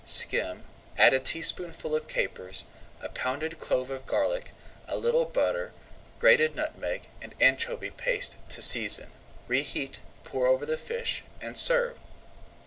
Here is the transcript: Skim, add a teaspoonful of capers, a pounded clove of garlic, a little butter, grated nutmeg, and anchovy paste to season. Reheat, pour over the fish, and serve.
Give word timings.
Skim, 0.03 0.63
add 0.97 1.13
a 1.13 1.19
teaspoonful 1.19 1.95
of 1.95 2.07
capers, 2.07 2.63
a 3.01 3.09
pounded 3.09 3.59
clove 3.59 3.91
of 3.91 4.07
garlic, 4.07 4.49
a 4.87 4.97
little 4.97 5.25
butter, 5.25 5.73
grated 6.17 6.55
nutmeg, 6.55 7.07
and 7.21 7.35
anchovy 7.39 7.91
paste 7.91 8.37
to 8.49 8.63
season. 8.63 9.11
Reheat, 9.47 9.99
pour 10.23 10.47
over 10.47 10.65
the 10.65 10.79
fish, 10.79 11.21
and 11.39 11.55
serve. 11.55 11.99